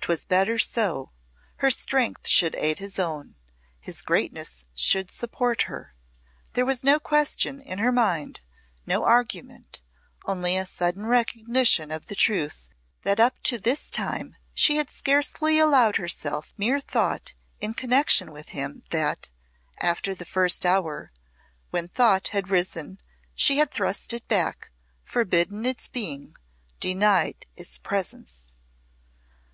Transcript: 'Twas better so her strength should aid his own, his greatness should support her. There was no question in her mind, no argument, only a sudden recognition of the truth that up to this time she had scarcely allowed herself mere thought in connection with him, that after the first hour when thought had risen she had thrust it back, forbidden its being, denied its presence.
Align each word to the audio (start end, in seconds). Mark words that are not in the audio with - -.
'Twas 0.00 0.24
better 0.24 0.58
so 0.58 1.10
her 1.56 1.70
strength 1.70 2.26
should 2.26 2.54
aid 2.54 2.78
his 2.78 2.98
own, 2.98 3.34
his 3.78 4.00
greatness 4.00 4.64
should 4.74 5.10
support 5.10 5.64
her. 5.68 5.94
There 6.54 6.64
was 6.64 6.82
no 6.82 6.98
question 6.98 7.60
in 7.60 7.76
her 7.80 7.92
mind, 7.92 8.40
no 8.86 9.04
argument, 9.04 9.82
only 10.24 10.56
a 10.56 10.64
sudden 10.64 11.04
recognition 11.04 11.90
of 11.90 12.06
the 12.06 12.14
truth 12.14 12.70
that 13.02 13.20
up 13.20 13.42
to 13.42 13.58
this 13.58 13.90
time 13.90 14.36
she 14.54 14.76
had 14.76 14.88
scarcely 14.88 15.58
allowed 15.58 15.96
herself 15.96 16.54
mere 16.56 16.80
thought 16.80 17.34
in 17.60 17.74
connection 17.74 18.32
with 18.32 18.48
him, 18.56 18.82
that 18.88 19.28
after 19.78 20.14
the 20.14 20.24
first 20.24 20.64
hour 20.64 21.12
when 21.68 21.86
thought 21.88 22.28
had 22.28 22.48
risen 22.48 22.98
she 23.34 23.58
had 23.58 23.70
thrust 23.72 24.14
it 24.14 24.26
back, 24.26 24.70
forbidden 25.04 25.66
its 25.66 25.86
being, 25.86 26.34
denied 26.80 27.44
its 27.56 27.76
presence. 27.76 28.40